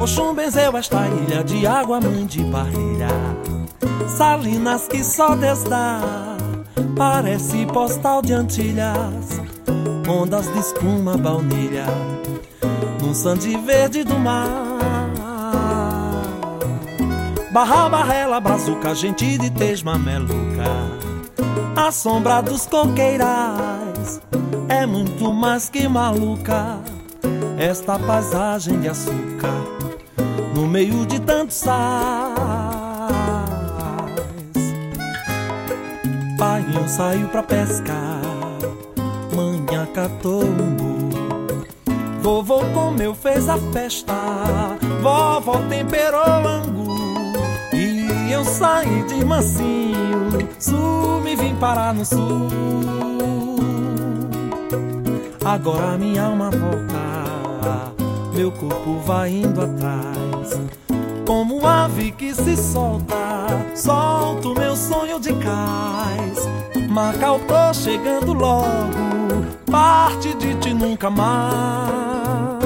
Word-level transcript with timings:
Oxum 0.00 0.32
benzeu 0.32 0.76
esta 0.76 1.08
ilha 1.08 1.42
de 1.42 1.66
água, 1.66 2.00
mãe 2.00 2.24
de 2.24 2.44
barreira. 2.44 3.08
Salinas 4.06 4.86
que 4.86 5.02
só 5.02 5.34
Deus 5.34 5.64
dá, 5.64 6.00
parece 6.96 7.66
postal 7.66 8.22
de 8.22 8.32
Antilhas. 8.32 9.40
Ondas 10.08 10.50
de 10.52 10.60
espuma, 10.60 11.16
baunilha, 11.16 11.86
num 13.02 13.12
sande 13.12 13.56
verde 13.58 14.04
do 14.04 14.16
mar. 14.18 14.46
Barra, 17.52 17.88
barrela, 17.88 18.40
brazuca, 18.40 18.94
gente 18.94 19.36
de 19.36 19.50
tesma, 19.50 19.98
meluca. 19.98 20.70
A 21.74 21.90
sombra 21.90 22.40
dos 22.40 22.66
coqueirais 22.66 24.20
é 24.68 24.86
muito 24.86 25.32
mais 25.32 25.68
que 25.68 25.88
maluca. 25.88 26.78
Esta 27.58 27.98
paisagem 27.98 28.78
de 28.80 28.88
açúcar 28.88 29.77
no 30.58 30.66
meio 30.66 31.06
de 31.06 31.20
tantos 31.20 31.54
sais. 31.54 31.72
Pai 36.36 36.64
saiu 36.88 37.28
pra 37.28 37.44
pescar, 37.44 38.20
manhã 39.36 39.86
catou 39.94 40.42
um 40.42 40.78
Vovô 42.20 42.60
comeu, 42.74 43.14
fez 43.14 43.48
a 43.48 43.56
festa, 43.72 44.14
vovó 45.00 45.58
temperou 45.68 46.46
angu. 46.46 46.88
E 47.72 48.32
eu 48.32 48.44
saí 48.44 49.04
de 49.04 49.24
mansinho, 49.24 50.28
sul 50.58 51.20
me 51.20 51.36
vim 51.36 51.54
parar 51.54 51.94
no 51.94 52.04
sul. 52.04 52.48
Agora 55.44 55.96
minha 55.96 56.24
alma 56.24 56.50
volta, 56.50 57.92
meu 58.34 58.50
corpo 58.50 58.98
vai 59.06 59.30
indo 59.30 59.62
atrás. 59.62 60.27
Como 61.26 61.66
ave 61.66 62.12
que 62.12 62.34
se 62.34 62.56
solta, 62.56 63.14
solto 63.74 64.54
meu 64.54 64.74
sonho 64.74 65.20
de 65.20 65.32
cais. 65.34 66.48
Macau, 66.88 67.40
chegando 67.74 68.32
logo, 68.32 69.44
parte 69.70 70.34
de 70.34 70.54
ti 70.56 70.72
nunca 70.72 71.10
mais. 71.10 72.58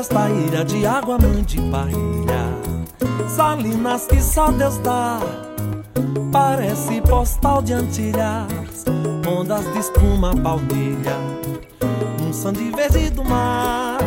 Esta 0.00 0.30
ilha 0.30 0.64
de 0.64 0.86
água, 0.86 1.18
mãe 1.18 1.42
de 1.42 1.60
barreira. 1.60 2.56
Salinas 3.28 4.06
que 4.06 4.20
só 4.20 4.50
Deus 4.50 4.78
dá, 4.78 5.20
parece 6.32 7.02
postal 7.02 7.60
de 7.60 7.74
Antilhas. 7.74 8.84
Ondas 9.28 9.64
de 9.72 9.78
espuma, 9.78 10.34
baunilha, 10.34 11.16
um 12.26 12.32
sande 12.32 12.70
verde 12.70 13.10
do 13.10 13.22
mar. 13.22 13.99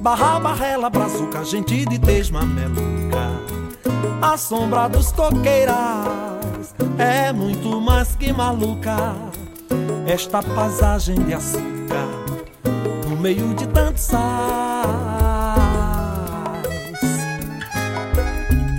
Barra, 0.00 0.38
barrela, 0.40 0.88
brazuca, 0.88 1.44
gente 1.44 1.84
de 1.84 1.98
tesma, 1.98 2.42
meluca. 2.42 3.30
A 4.22 4.36
sombra 4.36 4.88
dos 4.88 5.12
coqueirais 5.12 6.74
é 6.98 7.32
muito 7.32 7.80
mais 7.80 8.14
que 8.16 8.32
maluca. 8.32 9.14
Esta 10.06 10.42
paisagem 10.42 11.16
de 11.24 11.34
açúcar 11.34 11.78
meio 13.18 13.54
de 13.54 13.66
tantos 13.68 14.02
sais. 14.02 14.18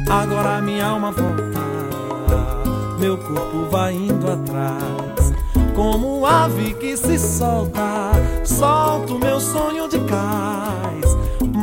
Agora 0.10 0.62
minha 0.62 0.88
alma 0.88 1.12
volta, 1.12 1.60
meu 3.00 3.18
corpo 3.18 3.70
vai 3.70 3.94
indo 3.94 4.32
atrás. 4.32 5.34
Como 5.76 6.26
ave 6.26 6.74
que 6.74 6.98
se 6.98 7.18
solta, 7.18 8.12
solto 8.44 9.20
meu 9.20 9.40
sonho 9.40 9.88
de 9.88 10.00
cais. 10.00 10.59